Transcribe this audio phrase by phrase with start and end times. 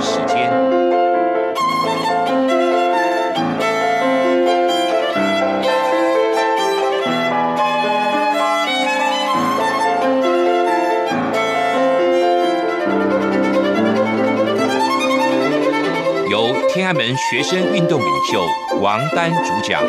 [0.00, 0.50] 时间，
[16.28, 18.44] 由天安门学生运动领袖
[18.80, 19.82] 王丹主讲。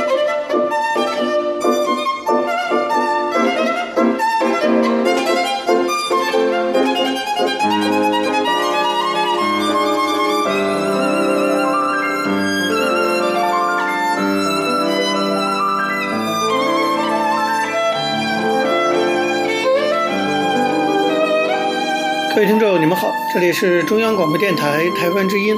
[23.34, 25.54] 这里是中央广播电台台湾之音，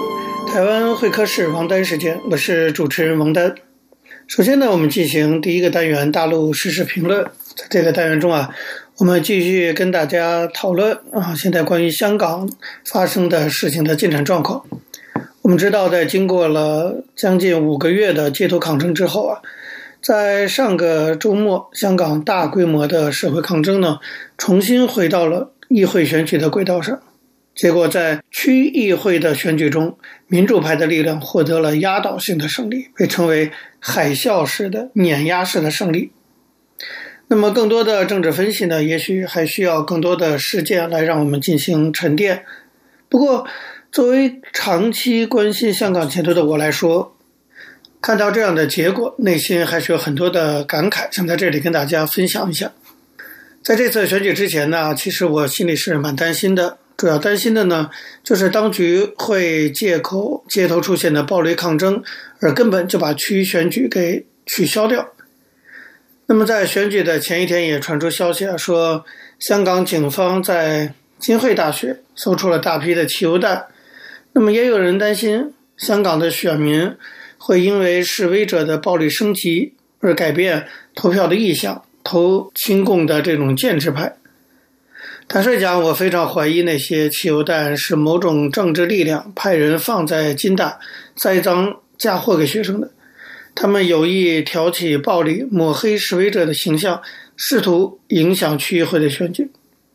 [0.47, 3.53] 台湾会客室王丹时间，我是主持人王丹。
[4.27, 7.23] 首先呢，我们进行第一个单元大陆时事评论。
[7.55, 8.49] 在这个单元中啊，
[8.97, 12.49] 我们继续跟大家讨论啊，现在关于香港
[12.85, 14.65] 发生的事情的进展状况。
[15.43, 19.39] 我们知道，在经过了将近五个月的街头抗争之后啊，
[20.01, 23.99] 在上个周末，香港大规模的社会抗争呢，
[24.39, 25.53] 重新回到了。
[25.69, 26.99] 议会选举的轨道上，
[27.59, 36.13] 结果在区议会的选举中，民主派的力量获得了压倒性的胜利，被称为海啸式的碾压式的胜利。
[37.27, 42.45] 那么，更多的政治分析呢，也许还需要更多的事件来让我们进行沉淀。
[43.09, 43.45] 不过，
[43.91, 47.13] 作为长期关心香港前途的我来说，
[47.99, 52.71] 看到这样的结果，内心还是有很多的感慨，想在这里跟大家分享一下。
[53.61, 56.78] 在这次选举之前呢，其实我心里是蛮担心的。
[56.99, 57.89] 主要担心的呢，
[58.25, 62.03] 就是当局会借口街头出现的暴力抗争，
[62.41, 65.13] 而根本就把区域选举给取消掉。
[66.25, 69.05] 那么在选举的前一天，也传出消息啊，说
[69.39, 73.67] 香港警方在金汇大学搜出了大批的汽油弹。
[74.33, 76.93] 那么也有人担心，香港的选民
[77.37, 81.81] 会因为示威者的暴力升级而改变投票的意向。
[82.03, 84.15] 投亲共的这种建制派，
[85.31, 90.79] 坦率讲，我非常怀疑那些汽油弹是某种政治力量派人放在金大
[91.15, 92.89] 栽赃嫁祸给学生的，
[93.53, 96.99] 他们有意挑起暴力，抹黑示威者的形象，
[97.37, 99.51] 试图影响区议会的选举。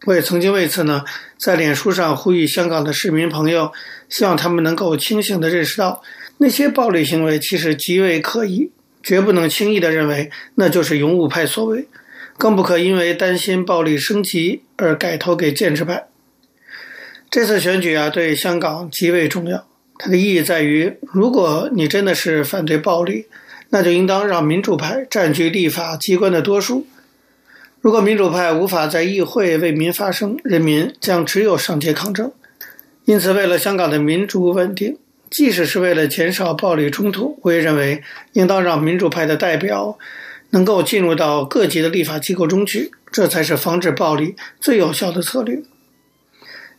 [0.06, 1.02] 我也曾经为此呢，
[1.36, 3.72] 在脸书上呼吁香港的市民朋友，
[4.08, 6.00] 希望他们能够清醒地认识到，
[6.38, 8.70] 那些暴力行为其实极为可疑。
[9.02, 11.88] 绝不能轻易地认为那就是勇武派所为，
[12.38, 16.06] 更不可因为担心暴力升级而改投给建制派。
[17.30, 19.66] 这次选举啊，对香港极为重要。
[19.98, 23.26] 它的意义在于，如果你真的是反对暴力，
[23.70, 26.86] 那就应当让民主派占据立法机关的多数。
[27.80, 32.32] 如果民主派无法在议会为民发声，人民将只有上街抗争。
[33.04, 34.98] 因此，为了香港的民主稳定。
[35.30, 38.04] 即使是为了减少暴力冲突，我也认为
[38.34, 39.98] 应当让民主派的代表
[40.50, 45.62] 能够进入到各级的立法机构中去，这才是防止暴力最有效的策略。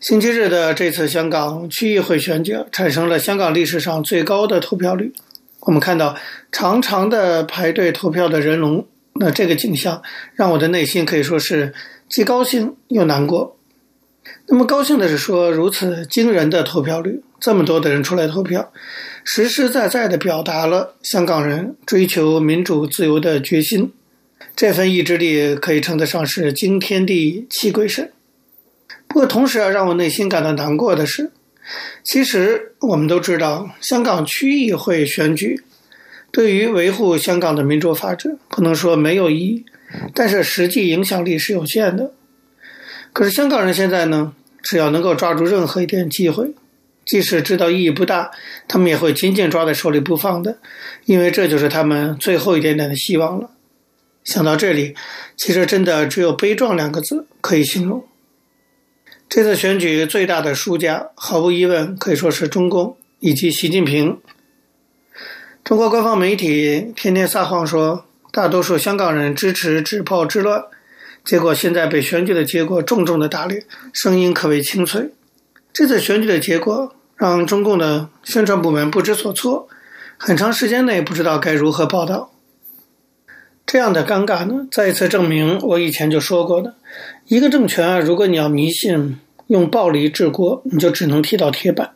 [0.01, 5.13] 星期日的这次香港区议会选举产生了香港历史上最高的投票率，
[5.61, 6.17] 我们看到
[6.51, 10.03] 长长的排队投票的人龙，那这个景象
[10.33, 11.73] 让我的内心可以说是
[12.09, 13.57] 既高兴又难过。
[14.47, 17.23] 那么高兴的是说，如此惊人的投票率。
[17.39, 18.73] 这么多的人出来投票，
[19.23, 23.93] 实实在在地表达了香港人追求民主自由的决心。
[24.55, 28.11] 这份意志力可以称得上是惊天地泣鬼神。
[29.07, 31.31] 不过，同时啊，让我内心感到难过的是，
[32.03, 35.61] 其实我们都知道，香港区议会选举
[36.31, 39.65] 对于维护香港的民主法治，不能说没有意义，
[40.13, 42.13] 但是实际影响力是有限的。
[43.13, 44.33] 可是香港人现在呢，
[44.63, 46.53] 只要能够抓住任何一点机会。
[47.05, 48.31] 即使知道意义不大，
[48.67, 50.57] 他们也会紧紧抓在手里不放的，
[51.05, 53.51] 因为这就是他们最后一点点的希望了。
[54.25, 54.95] 想到这里，
[55.37, 58.03] 其实真的只有悲壮两个字可以形容。
[59.29, 64.19] 这次选举最大的输家，毫无疑问可以说是中共以及习近平。
[65.63, 70.63] 中国官方媒体天天撒谎说，大多数香港人支持止暴制乱，
[71.23, 73.63] 结果现在被选举的结果重重的打脸，
[73.93, 75.11] 声音可谓清脆。
[75.71, 79.67] 这次选举的结果让中共的宣传部门不知所措，
[80.17, 82.31] 很长时间内不知道该如何报道。
[83.65, 86.75] 这样的尴尬呢，再一次证明我以前就说过的：
[87.27, 89.17] 一个政权啊，如果你要迷信
[89.47, 91.91] 用暴力治国，你就只能踢到铁板。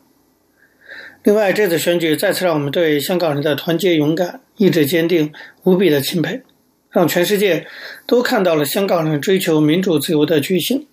[1.24, 5.32] 另外，这次选举再次让我们对香港人的团结、勇敢、意志坚定
[5.64, 6.42] 无比的钦佩，
[6.90, 7.68] 让全世界
[8.08, 10.88] 都看到了香港人追求民主自由的决心。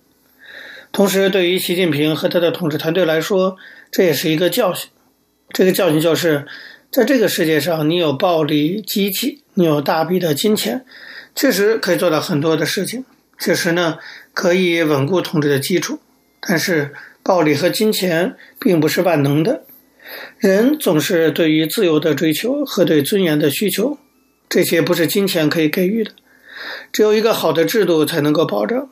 [0.91, 3.57] 同时，对于习近平和他的统治团队来说，
[3.89, 4.89] 这也是一个教训。
[5.53, 6.45] 这个教训就是，
[6.89, 10.85] 在这个世界上，你有暴力机器，你有大笔的金钱，
[11.35, 13.03] 确实可以做到很多的事情，
[13.37, 13.97] 确实呢
[14.33, 15.99] 可以稳固统治的基础。
[16.39, 19.63] 但是，暴力和金钱并不是万能的。
[20.39, 23.97] 人总是对于自由的追求和对尊严的需求，
[24.47, 26.11] 这些不是金钱可以给予的。
[26.93, 28.87] 只有一个好的制度才能够保证。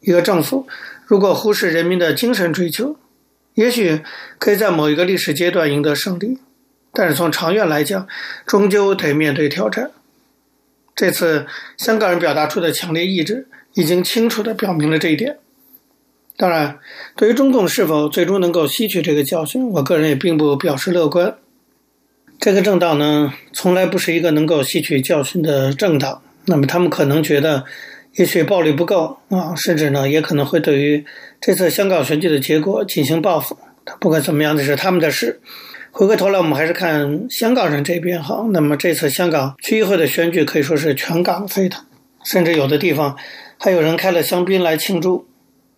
[0.00, 0.66] 一个政府
[1.06, 2.96] 如果忽视人民的精神追求，
[3.54, 4.00] 也许
[4.38, 6.38] 可以在某一个历史阶段赢得胜利，
[6.94, 8.06] 但是从长远来讲，
[8.46, 9.90] 终究得面对挑战。
[10.94, 11.46] 这次
[11.76, 15.38] 香港人表达出的强烈意志，已经清楚地表明了这一点。
[16.36, 16.78] 当然，
[17.16, 21.36] 对于中共是否最终能够吸取这个教训，我个人也并不表示乐观。
[22.40, 26.22] 这个政党呢，从来不是一个能够吸取教训的政党。
[26.46, 27.64] 那么，他们可能觉得，
[28.14, 31.04] 也许暴力不够啊，甚至呢，也可能会对于
[31.40, 33.56] 这次香港选举的结果进行报复。
[34.00, 35.40] 不管怎么样，这是他们的事。
[35.96, 38.44] 回过头来，我们还是看香港人这边哈。
[38.50, 41.84] 那么，这次香港区议会的选举可以说是全港沸腾，
[42.24, 43.16] 甚至有的地方
[43.58, 45.28] 还有人开了香槟来庆祝。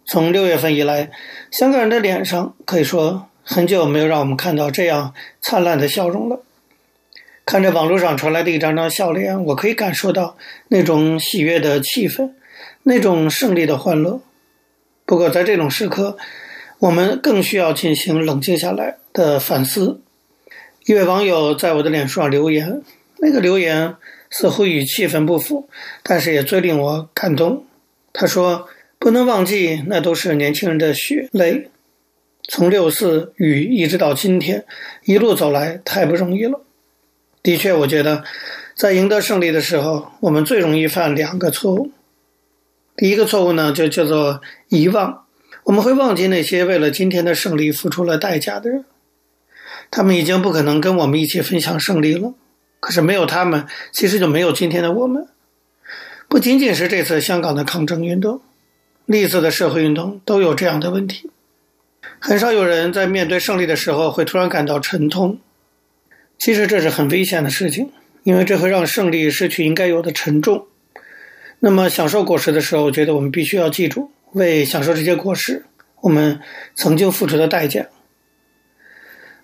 [0.06, 1.10] 从六月份以来，
[1.50, 6.40] 香港人的脸上可以说很久没有让我们看到这样灿烂的笑容了。
[7.44, 12.30] 看着网络上传来的一张张笑脸，我可以感受到那种喜悦的气氛，
[12.84, 14.22] 那种胜利的欢乐。
[15.04, 16.16] 不过在这种时刻，
[16.78, 20.00] 我们更需要进行冷静下来的反思。
[20.86, 22.82] 一位网友在我的脸书上留言，
[23.18, 23.96] 那个留言
[24.30, 25.68] 似乎与气氛不符，
[26.02, 27.66] 但是也最令我感动。
[28.12, 28.66] 他说。
[28.98, 31.68] 不能忘记，那都是年轻人的血泪。
[32.48, 34.64] 从六四雨一直到今天，
[35.04, 36.62] 一路走来太不容易了。
[37.42, 38.24] 的确，我觉得
[38.74, 41.92] 在赢得胜利的时候，我们最容易犯两个错误。
[42.96, 44.40] 第一个错误呢，就叫做
[44.70, 45.26] 遗忘。
[45.64, 48.86] 我们会忘记那些为了今天的胜利付出了代价的人，
[49.90, 52.34] 他们已经不可能跟我们一起分享胜利了。
[52.80, 55.26] 可是没有他们，其实就没有今天的我们。
[56.28, 58.40] 不仅仅是这次香港的抗争运动。
[59.06, 61.30] 历次的社会运动都有这样的问题，
[62.18, 65.38] 很少有人在面对胜利的时候会突然感到沉痛。
[66.38, 67.92] 其实这是很危险的事情，
[68.24, 70.66] 因为这会让胜利失去应该有的沉重。
[71.60, 75.64] 那么享受果实的时候，我觉得我们必须要记住，为享受这些果实，
[76.00, 76.40] 我们
[76.74, 77.86] 曾经付出的代价。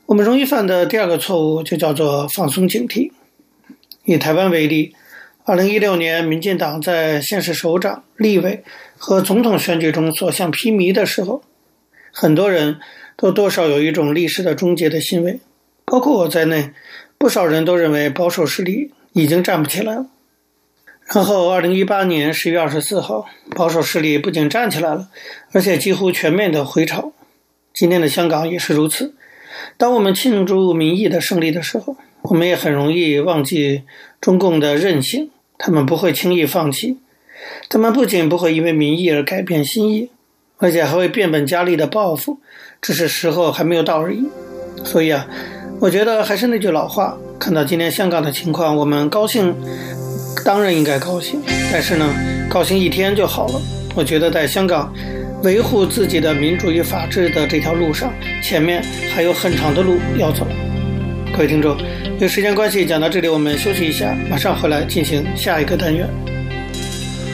[0.07, 3.13] 我们容易犯的第二个错误就叫做放松警惕。
[4.05, 4.95] 以台湾为例。
[5.45, 8.63] 二零一六年，民进党在县市首长、立委
[8.97, 11.43] 和总统选举中所向披靡的时候，
[12.13, 12.79] 很多人
[13.17, 15.41] 都多少有一种历史的终结的欣慰，
[15.85, 16.71] 包括我在内，
[17.19, 20.07] 不少人都认为保守势力已经站不起来了。
[21.13, 23.27] 然后，二零一八年十月二十四号，
[23.57, 25.09] 保守势力不仅站起来了，
[25.51, 27.13] 而且几乎全面的回潮。
[27.75, 29.17] 今天的香港也是如此。
[29.77, 33.83] 当我们庆祝民意的胜利的时候，我们也很容易忘记
[34.21, 36.99] 中共的韧性，他们不会轻易放弃，
[37.69, 40.11] 他们不仅不会因为民意而改变心意，
[40.59, 42.39] 而且还会变本加厉的报复，
[42.81, 44.25] 只是时候还没有到而已。
[44.85, 45.29] 所以啊，
[45.81, 49.55] 我觉得还是那句老话，看到今天香港的情况，我们高兴，
[50.45, 51.41] 当然应该高兴，
[51.73, 52.09] 但是呢，
[52.49, 53.61] 高兴一天就好了。
[53.95, 54.93] 我觉得在香港
[55.43, 58.13] 维护自己的民主与法治的这条路上，
[58.43, 58.81] 前面
[59.13, 60.47] 还有很长的路要走。
[61.33, 61.77] 各位听众。
[62.15, 66.09] 因为时间关系，讲到这里，我们休息一下，马上回来进行下一个单元。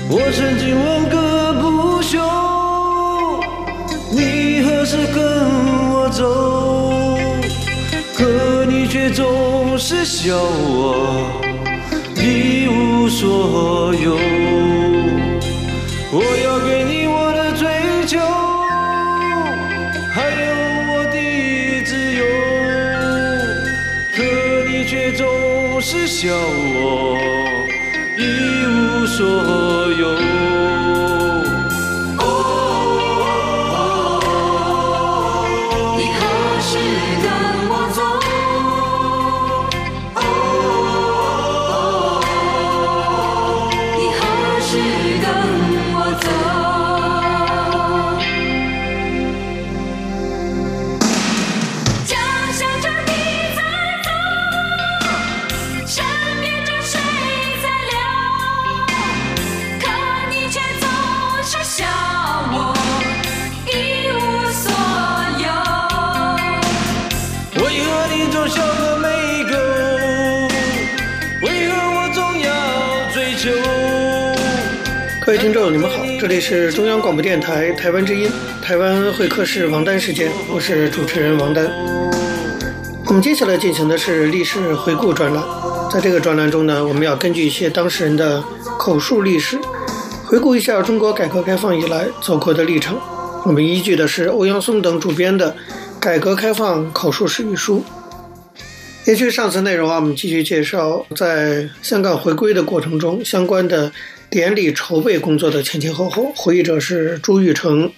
[0.09, 2.18] 我曾经问个不休，
[4.11, 5.23] 你何时跟
[5.92, 7.18] 我走？
[8.14, 11.30] 可你却总是笑我
[12.16, 14.16] 一无所有。
[16.11, 17.06] 我要给你
[26.20, 27.64] 笑我
[28.18, 29.58] 一无所
[76.20, 78.28] 这里是中央广播电台台湾之音，
[78.60, 81.70] 台湾会客室王丹时间，我是主持人王丹。
[83.06, 85.44] 我们接下来进行的是历史回顾专栏，
[85.92, 88.42] 在这个专栏中呢，我们要根据一些当事人的
[88.76, 89.56] 口述历史，
[90.25, 92.98] 回顾一下中国改革开放以来走过的历程。
[93.44, 95.52] 我们依据的是欧阳松等主编的
[96.00, 97.84] 《改革开放口述史》一书。
[99.06, 103.92] 延续上次内容啊，我们继续介绍在香港回归的过程中相关的
[104.30, 106.32] 典礼筹备工作的前前后后。
[106.37, 107.90] 回忆者是朱玉成。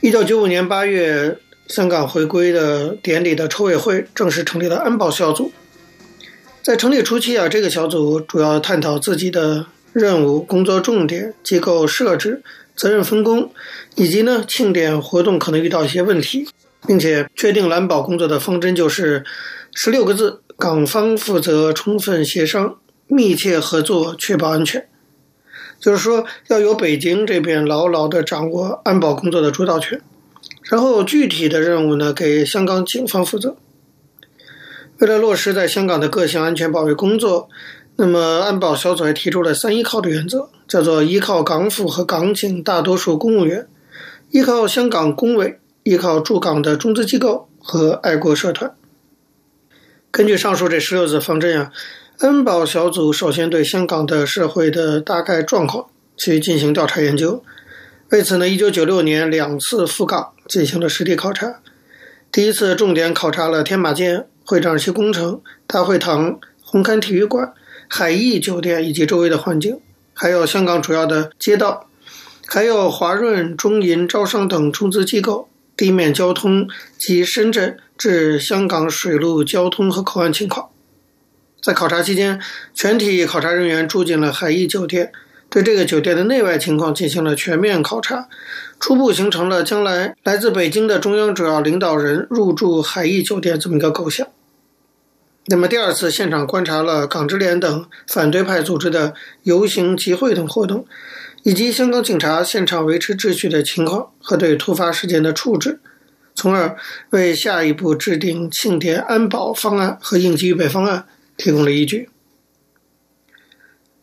[0.00, 1.36] 一九九五年八月，
[1.68, 5.52] 香港回归的典礼的筹委会正式成立了安保小组。
[6.62, 12.42] 在成立初期啊，这个小组主要探讨自己的任务、工作重点、机构设置、
[12.74, 13.52] 责任分工，
[13.96, 16.48] 以及呢庆典活动可能遇到一些问题，
[16.86, 19.24] 并且确定安保工作的方针就是。
[19.72, 24.88] 十六个字：港方负责充分协商、密切合作，确保安全。
[25.80, 30.00] 就是说，要由北京这边牢牢地掌握安保工作的主导权，
[30.64, 33.56] 然后具体的任务呢，给香港警方负责。
[34.98, 37.48] 为了落实在香港的各项安全保卫工作，
[37.96, 43.66] 那么安保小组还提出了三依靠的原则，叫做依靠港府和港警大多数公务员，
[44.30, 48.74] 依靠香港工委，依靠驻港的中资机构和爱国社团。
[50.10, 51.72] 根据上述这十六字方针啊，
[52.20, 55.86] 安保小组首先对香港的社会的大概状况
[56.18, 57.42] 去进行调查研究。
[58.10, 61.60] 为此呢，一九九六年两次赴港进行了实地考察。
[62.30, 67.54] 第一次重点考察了天马舰、会展期工程、大会堂、红磡体育馆、
[67.88, 69.80] 海逸酒店以及周围的环境，
[70.12, 71.86] 还有香港主要的街道，
[72.46, 75.48] 还有华润、中银、招商等中资机构。
[75.74, 80.68] 地面交通及深圳至香港水陆交通和口岸情况。
[81.62, 82.40] 在考察期间，
[82.74, 85.12] 全体考察人员住进了海逸酒店，
[85.48, 88.28] 对这个酒店的内外情况进行了全面考察，
[88.78, 94.26] 初步形成了将来来自北京的中央主要领导人入住海逸酒店这么一个构想。
[95.46, 100.86] 那么第二次现场观察了港支联等反对派组织的游行集会等活动。
[101.42, 105.80] 以及香港警察现场维持秩序的情况和对突发事件的处置，
[106.34, 106.76] 从而
[107.10, 111.06] 为下一步制定庆典安保方案和应急预备方案
[111.40, 112.10] 提供了依据。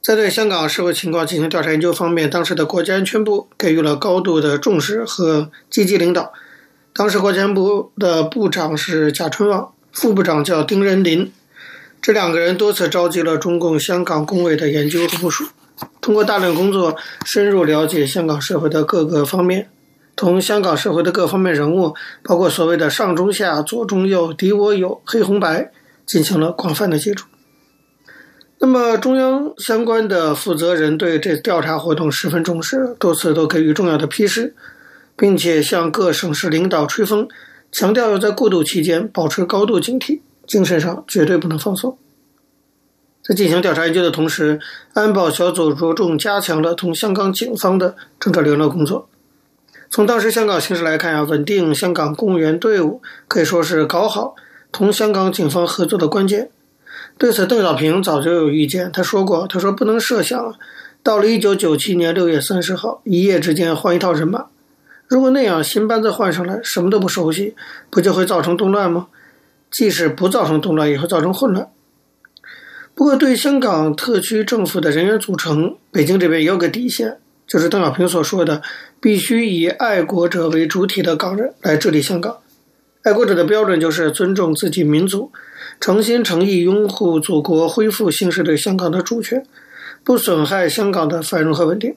[0.02, 6.34] 在对香港社会情况进行调查研究方面，当时的国家安全部给予了高度的重视和积极领导。
[6.94, 11.32] 当时国家安部的部长是贾春旺，副部长叫丁仁林，
[12.02, 15.46] 这两个人多次召集了中共香港工委的研究和部署。
[16.02, 19.70] 通过大量工作，深入了解香港社会的各个方面，
[20.16, 25.72] 同香港社会的各方面人物，包括所谓的上中下、左中右、敌我友、黑红白，
[26.08, 27.28] 进行了广泛的接触。
[28.60, 34.56] 那么，中央相关的负责人对这调查活动十分重视，多次都给予重要的批示，
[35.16, 37.28] 并且向各省市领导吹风，
[37.72, 42.00] 强调要在过渡期间保持高度警惕，精神上绝对不能放松。
[43.22, 44.60] 在进行调查研究的同时，
[44.94, 49.08] 安保小组着重加强了同香港警方的政治联络工作。
[49.90, 54.36] 从当时香港形势来看啊，稳定香港公务员队伍可以说是搞好
[54.72, 56.50] 同香港警方合作的关键。
[57.18, 60.54] 对此，邓小平早就有意见，他说过：“他说不能设想，
[61.02, 64.46] 到了一九九七年六月三十号，一夜之间换一套人马。
[65.08, 67.56] 如果那样新班子换上来，什么都不熟悉，
[67.90, 69.08] 不就会造成动乱吗？
[69.72, 71.70] 即使不造成动乱，也会造成混乱。”
[72.94, 78.62] 不过，对香港特区政府的人员组成，北京这边也有个底线，就是邓小平所说的，
[79.00, 82.38] 必须以爱国者为主体的港人来治理香港。
[83.04, 85.32] 爱国者的标准就是尊重自己民族，
[85.80, 89.46] 诚心诚意拥护祖国恢复行使对香港的主权，
[90.04, 91.96] 不损害香港的繁荣和稳定。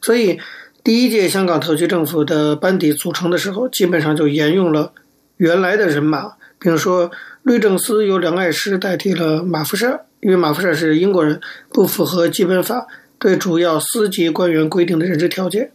[0.00, 0.38] 所以，
[0.84, 4.92] 第一届香港特区政府的班底组成的时候，基本上就沿用了
[5.36, 7.10] 原来的人马，比如说。
[7.42, 11.40] 律政司由梁爱诗代替了马福萨，因为马福萨是英国人，
[11.70, 12.86] 不符合基本法
[13.18, 15.72] 对主要司级官员规定的任职条件。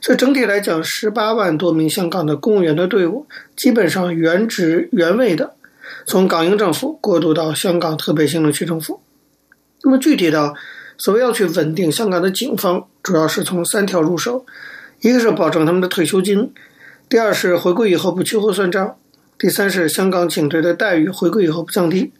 [0.00, 5.54] 所以整体来讲，十八万多名香港的公务员的队伍，基本上原职原位的
[6.06, 9.00] 从港英政府过渡到香港特别行政区政府。
[9.82, 10.54] 那么具体到
[10.98, 14.44] 所谓要去稳定香港的警方，主要是从三条入手：
[15.00, 16.52] 一个是保证他们的退休金；
[17.08, 18.96] 第二是回归以后不秋后算账。
[19.38, 22.12] 第三是香港警队的待遇回归以后不降低，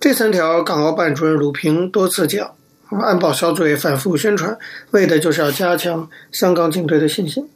[0.00, 2.55] 这三条港澳办主任鲁平多次讲，
[2.90, 4.56] 安保小组也反复宣传，
[4.92, 7.48] 为的就是要加强香港警队的信心。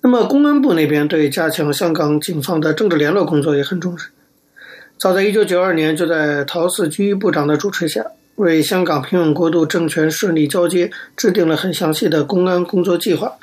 [0.00, 4.10] 那么公安部那边对加强香港警方的政治联络工作也很重视，
[4.96, 13.34] 早在一九九二年，就在陶澍居部长的主持下，为香港平稳过渡、政权顺利交接制定了很详细的公安工作计划，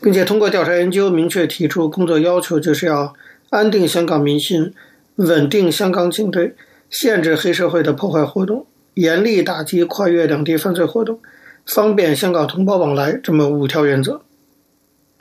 [0.00, 3.14] 并且通过调查研究明确提出工作要求，就是要
[3.50, 4.74] 安定香港民心、
[5.14, 6.54] 稳定香港警队、
[6.90, 11.20] 限制黑社会的破坏活动、严厉打击跨越两地犯罪活动、
[11.66, 14.22] 方便香港同胞往来这么五条原则。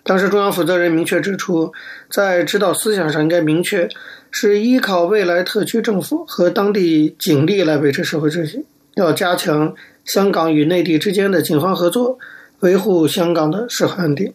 [0.03, 1.73] 当时中央负责人明确指出，
[2.09, 3.89] 在指导思想上应该明确，
[4.31, 8.65] 是依靠未来特区政府和当地警力来维持社会秩序，
[8.95, 12.17] 要加强香港与内地之间的警方合作，
[12.61, 14.33] 维护香港的社会安定。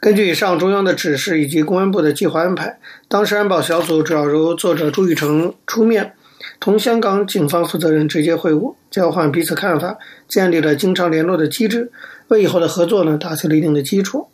[0.00, 6.14] 根据以上中央的指示以及公安部的计划安排，当时安保小组主要由作者朱玉成出面，
[6.60, 9.96] 同香港警方负责人直接会晤，交换彼此看法，
[10.26, 11.90] 建立了经常联络的机制，
[12.28, 14.26] 为以后的合作呢打下了一定的基础。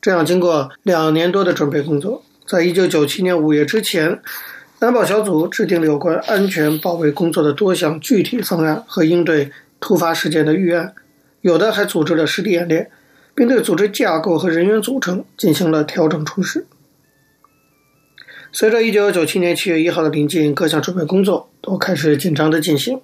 [0.00, 4.20] 这样，经过两年多的准备工作，在一九九七年五月之前，
[4.80, 9.50] 安保小组制定了有关安全保卫工作的多项具体方案和应对
[9.80, 10.94] 突发事件的预案，
[11.40, 12.90] 有的还组织了实地演练，
[13.34, 16.66] 并对组织架构和人员组成进行了调整处置。
[18.58, 23.02] 随着一九九七年七月一号的临近，各项准备工作都开始紧张地进行。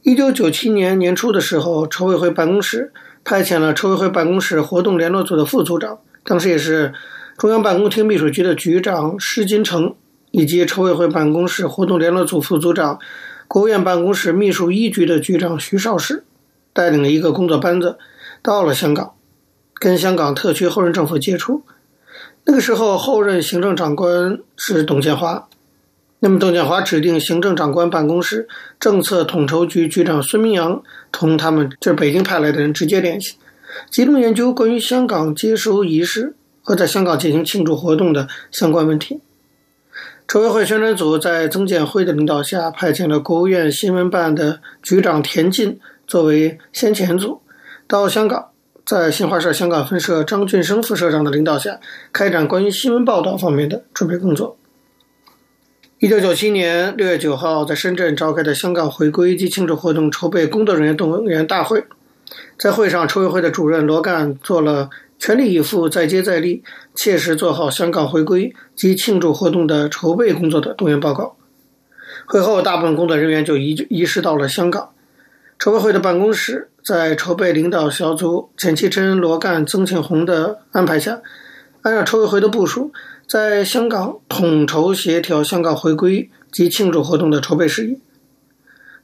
[0.00, 2.90] 一九九七年年初的时候，筹委会办公室。
[3.22, 6.94] 派遣了筹委会办公室活动联络组的副组长，当时也是
[7.36, 9.94] 中央办公厅秘书局的局长施金城，
[10.30, 12.98] 以及筹委会办公室活动联络组副组长、
[13.48, 16.24] 国务院办公室秘书一局的局长徐绍时，
[16.72, 17.98] 带领了一个工作班子
[18.40, 19.12] 到了香港，
[19.74, 21.64] 跟香港特区后任政府接触。
[22.50, 25.46] 那个时候，后任行政长官是董建华。
[26.20, 28.48] 那么，董建华指定行政长官办公室
[28.80, 33.34] 政策统筹局局长孙明扬同他们这北京派来的人直接联系，
[33.90, 39.20] 集中研究关于香港接收仪式和在香港进行庆祝活动的相关问题。
[40.26, 47.42] 筹委会宣传组在曾建辉的领导下，派遣了国务院新闻办的局长田进作为先遣组
[47.86, 48.48] 到香港，
[48.88, 51.78] 在新华社香港分社张俊生副社长的领导下，
[52.10, 54.56] 开展关于新闻报道方面的准备工作。
[55.98, 61.84] 一九九七年六月九号，在深圳召开的香港回归及庆祝活动筹备工作人员动员大会，
[62.58, 71.36] 在会上，筹委会的主任罗干做了全力以赴、再接再厉、切实做好香港回归及庆祝活动的筹备工作的动员报告。
[72.24, 74.92] 会后，大部分工作人员就移移师到了香港。
[75.58, 81.20] 筹委会的办公室在筹备领导小组钱其琛、罗干、曾庆红的安排下，
[81.82, 82.92] 按照筹委会的部署。
[83.26, 88.00] 在香港统筹协调香港回归及庆祝活动的筹备事宜。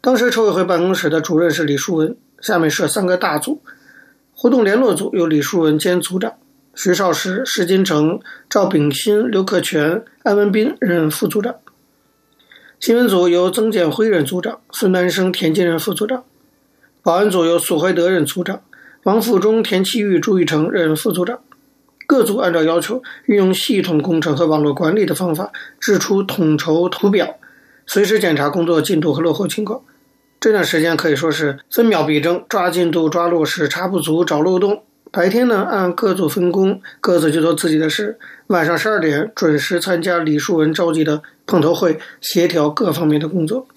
[0.00, 3.60] 当时筹委会办公室的主任是李树文，下面设三个大组：
[4.34, 6.32] 活动联络组由李树文兼组长，
[6.74, 11.56] 徐绍时、施金城、赵炳新、刘克全、安文斌任副组长；
[12.80, 16.22] 新闻组由曾建辉任组长，孙南生、田金任副组长；
[17.04, 18.62] 保安组由苏怀德任组长，
[19.02, 21.40] 王富忠、田其玉、朱玉成任副组长。
[22.06, 27.36] 各组按照要求，运用系统工程和网络管理的方法，制出统筹图表，
[27.84, 29.82] 随时检查工作进度和落后情况。
[30.40, 34.82] 这段时间可以说是分秒必争，抓进度、抓落实、查不足、找漏洞。
[35.12, 38.14] 白天呢，按各组分工，各自去做自己的事；
[38.46, 43.68] 晚上十二点准时参加李树文召集的碰头会，协调各方面的工作。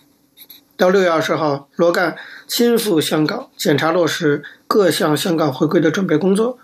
[0.77, 2.15] 到六月二十号，罗干
[2.47, 6.59] 亲赴香港，检查落实各项香港回归的准备工作。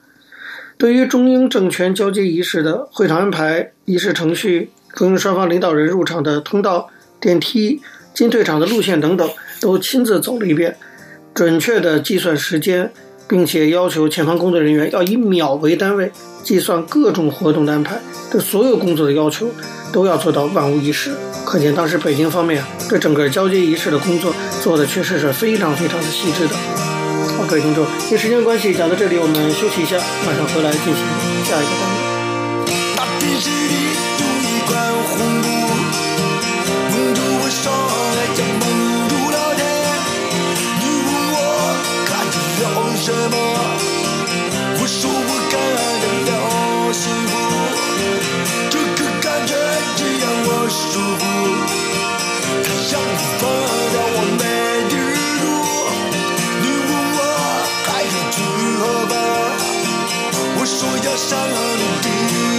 [0.78, 7.82] 对于中英政权交接仪式的会场安排、仪式程序、中英双方领导人入场的通道、电梯、
[8.14, 9.28] 进退场的路线等等，
[9.60, 10.78] 都亲自走了一遍，
[11.34, 12.94] 准确的计算时间，
[13.34, 16.12] 并且要求前方工作人员要以秒为单位
[16.44, 18.00] 计算各种活动的安排。
[18.32, 19.50] 这所有工作的要求
[19.92, 21.12] 都要做到万无一失。
[21.44, 26.54] 可见当时北京方面啊，对整个交接仪式的工作做的确实是非常非常的细致的。
[27.36, 30.94] 好，各位听众，因时间关系，讲到这里，我们休息一下，马上回来进行
[31.44, 31.90] 下一个单
[35.50, 35.53] 元。
[50.96, 53.22] 他让你
[54.16, 54.44] 我没
[56.62, 57.20] 你问我
[57.88, 57.90] 还
[58.32, 58.38] 去
[60.56, 62.53] 我说要善恶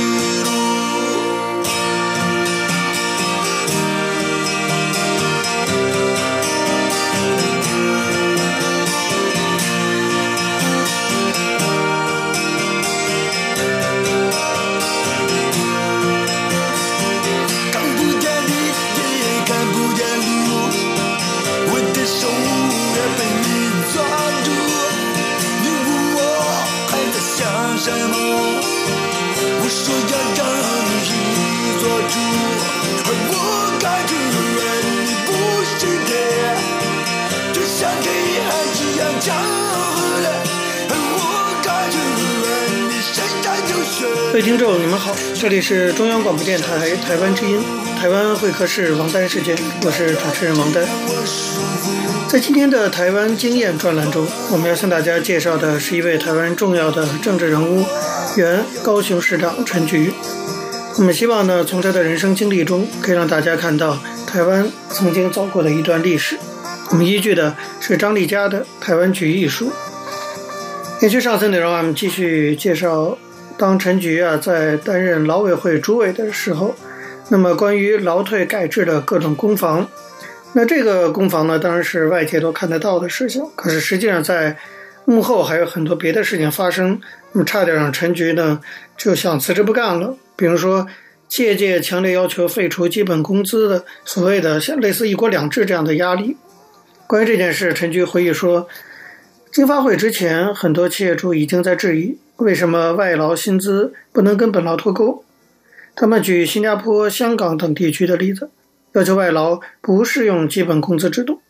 [45.45, 47.63] 这里是中央广播电台台湾之音，
[48.01, 49.55] 台湾会客室王丹时间，
[49.85, 50.83] 我是主持人王丹。
[52.27, 57.85] 在今天的台湾经验专栏中，我们要向大家介绍的是一位台湾重要的政治人物，
[58.39, 60.15] 原高雄市长陈菊。
[60.97, 66.39] 我们希望呢，从他的人生经历中，可以让大家看到台湾曾经走过的一段历史。
[66.89, 69.67] 我们依据的是张丽佳的《台湾局艺术》。
[71.03, 73.19] 延续上次内容，我们继续介绍，
[73.57, 76.75] 当陈菊啊在担任劳委会主委的时候，
[77.29, 79.89] 那么关于劳退改制的各种攻防。
[80.55, 83.45] 那这个攻防呢，当然是外界都看得到的事情。
[83.57, 84.57] 可是实际上，在
[85.05, 87.01] 幕后还有很多别的事情发生，
[87.33, 88.61] 那么差点让陈菊呢
[88.97, 90.17] 就想辞职不干了。
[90.37, 90.87] 比如说，
[91.29, 96.37] 企业界强烈要求废除基本工资的所谓的像类似“一国两制”这样的压力。
[97.07, 98.69] 关于这件事，陈菊回忆说，
[99.53, 105.25] 经发会之前，很多企业主已经在质疑，为什么外劳薪资不能跟本劳脱钩？
[105.95, 108.51] 他们举新加坡、香港等地区的例子。
[108.95, 111.41] 要求外劳不适用基本工资制度，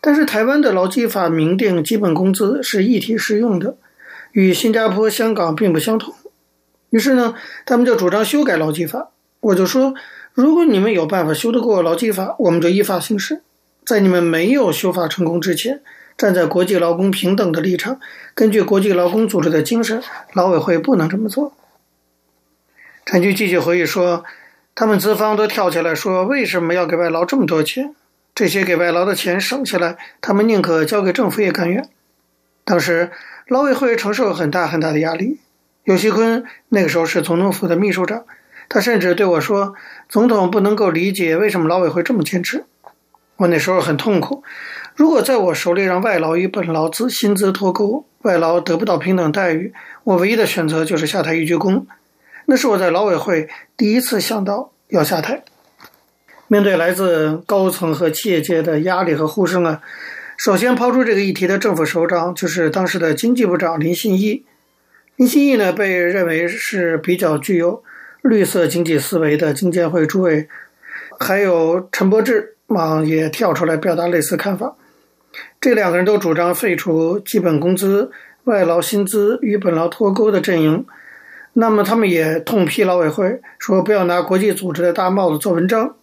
[0.00, 3.76] 但是台湾的劳基法明定基本工资是一体适用的，
[4.32, 6.14] 与新加坡、香港并不相同。
[6.88, 7.34] 于是呢，
[7.66, 9.10] 他们就主张修改劳基法。
[9.40, 9.94] 我就说，
[10.32, 13.42] 如果你们有办法修得过劳基法，我们就依法行事。
[13.84, 15.82] 在你们没有修法成功之前，
[16.22, 17.98] 站在国际劳工平等的立场，
[18.32, 20.00] 根据国际劳工组织的精神，
[20.34, 21.52] 劳委会不能这么做。
[23.04, 24.24] 陈菊继续回忆说。
[24.74, 27.94] 他们资方都跳起来说：“为什么要给外劳这么多钱？
[28.34, 31.90] 这些给外劳的钱省下来，他们宁可交给政府也甘愿。”
[32.64, 33.10] 当时
[33.48, 35.40] 劳委会承受很大很大的压力。
[35.84, 38.24] 游锡坤那个时候是总统府的秘书长，
[38.70, 39.74] 他甚至对我说
[40.08, 42.64] ：“总统不能够理解为什么劳委会这么坚持。”
[43.36, 44.42] 我那时候很痛苦。
[44.94, 49.72] 如果在我手里让外劳与本劳资薪资脱钩，外劳得不到平等待遇，
[50.04, 51.84] 我唯一的选择就是下台一鞠躬。
[52.46, 55.42] 那是我在劳委会第一次想到要下台。
[56.48, 59.80] 面对来自高层和企业界的压力和呼声啊，
[60.36, 64.44] 首先抛出这个议题的政府首长就是当时的经济部长林信义。
[65.16, 67.82] 林信义呢，被认为是比较具有
[68.20, 70.46] 绿色经济思维的经建会主委，
[71.18, 74.76] 还有陈柏志啊也跳出来表达类似看法。
[75.60, 78.10] 这两个人都主张废除基本工资、
[78.44, 80.84] 外劳薪资与本劳脱钩的阵营。
[81.54, 85.96] 那么他们也痛批劳委会，说不要拿国际组织的大帽子做文章。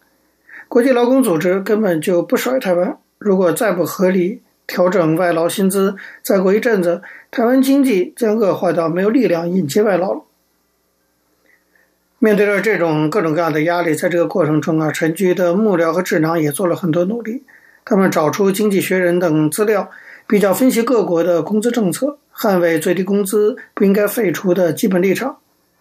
[0.67, 10.21] 国际劳工组织根本就不甩台湾，如果再不合理调整外劳薪资，再过一阵子，台湾经济将恶化到没有力量引进外劳了。
[12.19, 17.43] 面对着这种各种各样的压力，在这个过程中啊，陈菊的幕僚和智囊也做了很多努力，
[17.89, 19.89] 他们找出《经济学人》等资料，
[20.27, 22.19] 比较分析各国的工资政策。
[22.31, 25.37] 捍卫最低工资不应该废除的基本立场，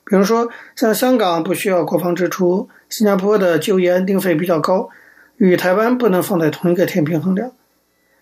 [0.07, 4.88] 比如说像香港不需要国防支出，新加坡的就业安定费比较高，
[5.37, 7.53] 与台湾不能放在同一个天平衡量。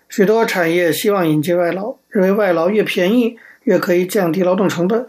[0.09, 5.07] 许多产业希望引进外劳，认为外劳越便宜越可以降低劳动成本，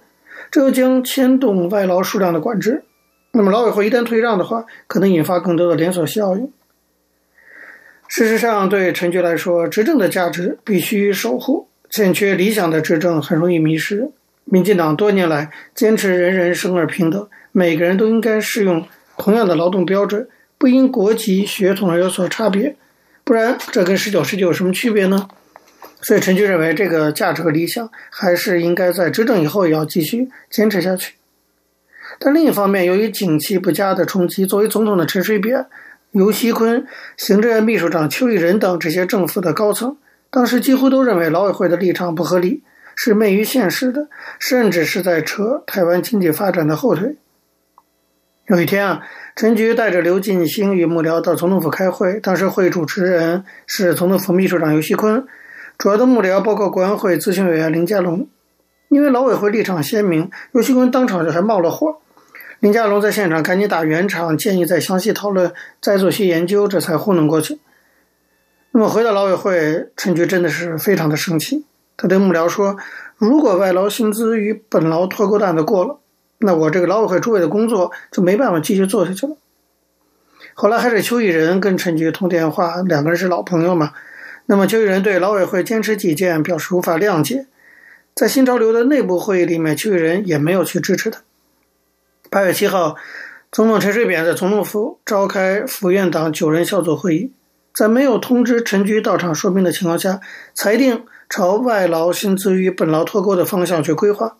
[0.51, 2.83] 这又将牵动外劳数量的管制。
[3.31, 6.51] 那么劳委会一旦退让的话，可能引发更多的连锁效应。
[8.07, 11.67] 事实上，对陈菊来说，执政的价值必须守护。
[11.89, 14.09] 欠缺理想的执政很容易迷失。
[14.45, 18.85] 民进党多年来坚持人人生而平等，每个人都应该适用
[19.17, 22.75] 同样的劳动标准，不因国籍、血统而有所差别。
[23.25, 25.27] 不然，这跟十九世纪有什么区别呢？
[26.01, 31.15] 所以陈菊认为，这个价值和理想还是应该在执政以后也要继续坚持下去。
[32.19, 35.65] 但另一方面，由于景气不佳的冲击，作为总统的陈水扁、
[36.11, 39.97] 游锡坤、行政院秘书长邱义仁等这些政府的高层。
[40.29, 42.63] 当时几乎都认为劳委会的立场不合理，
[42.95, 47.17] 是昧于现实的，甚至是在扯台湾经济发展的后腿。
[48.47, 49.01] 有一天啊，
[49.35, 55.25] 陈菊带着刘进兴与幕僚到总统府开会，当时会主持人是总统府秘书长游锡坤，
[55.77, 58.27] 主要的幕僚包括国安会咨询委员林佳龙。
[58.89, 61.99] 因为劳委会立场鲜明，游锡坤当场就还冒了火。
[62.59, 67.59] 林佳龙在现场赶紧打圆场，建议再详细讨论，再做些研究，这才糊弄过去。
[68.71, 71.65] 那么回到劳委会，陈局真的是非常的生气。
[71.95, 72.77] 他对幕僚说
[73.17, 75.99] ：“如果外劳薪资与本劳脱钩的案子过了，
[76.39, 79.35] 那我这个劳委会主委的工作就没办法继续做下去了。”
[80.55, 83.93] 后来还是邱义仁跟陈局通电话，两个人是老朋友嘛。
[84.47, 87.45] 那么邱义仁对劳委会坚持己见表示无法谅解，
[88.15, 91.21] 在新潮流的内部会议里面，邱义仁也没有去支持他。
[92.29, 92.95] 八月七号，
[93.51, 97.31] 总统陈水扁在总统府召开府院党九人小组会议，
[97.73, 100.19] 在没有通知陈菊到场说明的情况下，
[100.53, 104.35] 裁定朝外劳薪资与本劳脱钩的方向去规划。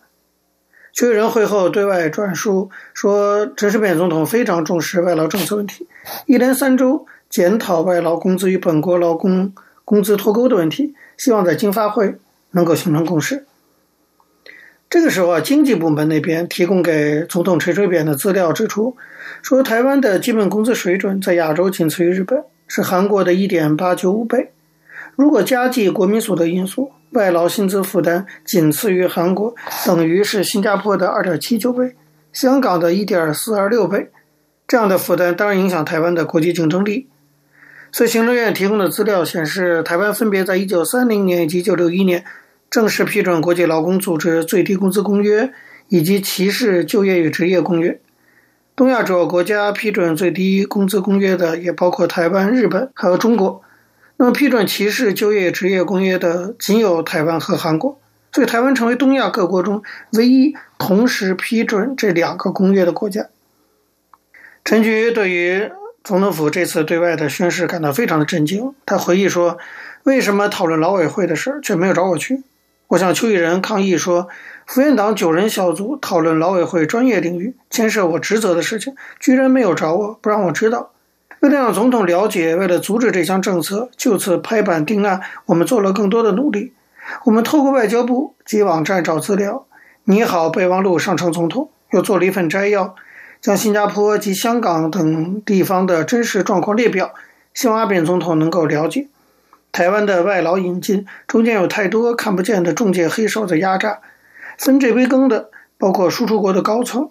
[0.92, 5.86] 邱义仁会后对外转述说，陈水扁总统非常重视外劳政策问题，
[6.26, 12.18] 一连三周检讨外劳工资与本国劳工工资脱钩的问题，希望在经发会
[12.50, 13.46] 能够形成共识。
[14.90, 18.96] 这个时候啊，经济部门那边提供给总统陈水扁的资料指出，
[19.42, 24.50] 说台湾的基本工资水准在亚洲仅次于日本，是韩国的一点八九五倍。
[25.14, 31.94] 如果加计国民所得因素，外劳薪资负担仅次于韩国，等于是新加坡的二点七九倍，
[32.32, 34.10] 香港的一点四二六倍。
[34.66, 37.08] 这样的负担当然影响台湾的国际竞争力。
[37.90, 42.24] 所以行政院提供的资料显示，台湾分别在一九三零年以及一九六一年
[42.70, 45.52] 正式批准国际劳工组织最低工资公约
[45.88, 48.00] 以及歧视就业与职业公约。
[48.76, 53.62] 东亚主要国家批准最低工资公约的也包括台湾、日本还有中国。
[54.18, 57.98] 那么批准歧视就业职业公约的仅有台湾和韩国，
[58.32, 63.28] 所以台湾成为东亚各国中唯一同时批准这两个公约的国家。
[64.64, 65.70] 陈菊对于
[66.04, 69.58] 总统府这次对外的宣示感到非常的震惊，他回忆说
[70.04, 72.42] ：“为什么讨论劳委会的事却没有找我去？
[72.88, 74.28] 我向邱毅仁抗议说，
[74.66, 80.90] 府院党九人小组讨论劳委会专业领域牵涉我职责的事情，居然没有找我，不让我知道。”
[81.40, 86.72] 为了让总统了解，为了阻止这项政策就此拍板定案，我们做了更多的努力。
[87.26, 89.66] 我们透过外交部及网站找资料，
[90.04, 92.94] 拟好备忘录上呈总统，又做了一份摘要，
[93.42, 97.12] 将新加坡及香港等地方的真实状况列表，
[97.52, 99.08] 希望阿扁总统能够了解。
[99.72, 104.00] 台湾的外劳引进中间有太多看不见的中介黑手的压榨，
[104.58, 107.10] 分这杯羹的包括输出国的高层。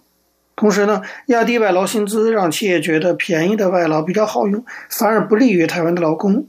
[0.55, 6.47] 同时呢，压低外劳薪资，让企业觉得便宜的外劳比较好用，反而不利于台湾的劳工。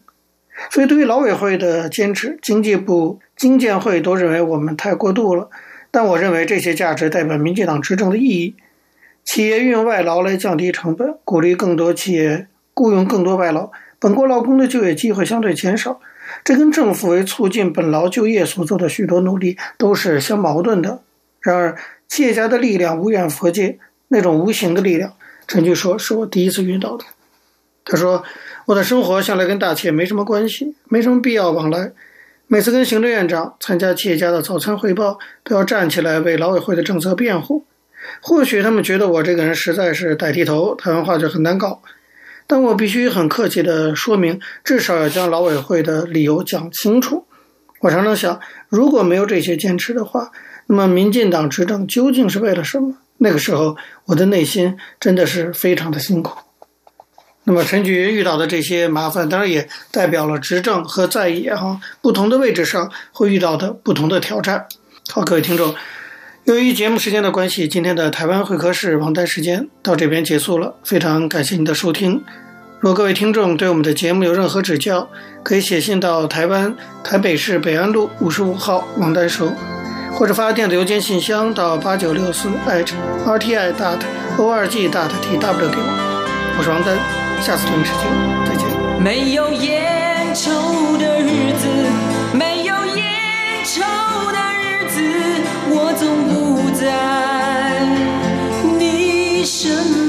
[0.71, 5.51] 所以，对于劳委会的坚持，经济部、经建会都认为我们太过度了。
[5.91, 8.57] 但我认为这些价值代表民进党执政的意义。
[9.25, 16.01] 企业运用外劳来降低成本，鼓励更多企业雇佣更多外劳，本国劳工的就业机会相对减少。
[16.45, 21.03] 这跟政府为促进本劳就业所做的许多努力都是相矛盾的。
[21.41, 23.79] 然而，企业家的力量无远弗届。
[24.11, 25.13] 那种无形的力量，
[25.47, 27.05] 陈菊说是我第一次遇到的。
[27.85, 28.25] 他说，
[28.65, 31.93] 我的生活向来跟大企业没什么关系，没什么必要往来。
[32.47, 37.67] 每次跟行政院长参加企业家的早餐汇报，都要站起来为劳委会的政策辩护。
[38.23, 41.83] 或许他们觉得我这个人实在是带剃头，台湾话就很难搞。
[42.49, 47.27] 但我必须很客气地说明，至少要将劳委会的理由讲清楚。
[47.81, 50.33] 我常常想，如果没有这些坚持的话，
[50.67, 52.97] 那么民进党执政究竟是为了什么？
[53.19, 56.39] 那个时候，我的内心真的是非常的辛苦。
[57.45, 64.67] 那么，陈菊遇到的这些麻烦，当然也代表了执政和在野哈不同的位置上会遇到的不同的挑战。
[65.11, 65.75] 好，各位听众，
[66.49, 70.77] 由于节目时间的关系，今天的台湾会客室王丹时间到这边结束了。
[70.83, 72.25] 非常感谢您的收听。
[72.81, 75.11] 若各位听众对我们的节目有任何指教，
[75.43, 79.53] 可以写信到台湾台北市北安路五十五号王丹收。
[80.15, 83.99] 或者发电子邮件信箱到八九六四 @rti dot
[84.39, 86.97] org dot tw 给我，我是王丹，
[87.43, 88.05] 下次同一时间
[88.47, 88.67] 再见。
[89.03, 90.68] 没有烟抽
[96.79, 97.81] 在
[98.79, 99.69] 你身
[100.07, 100.08] 边，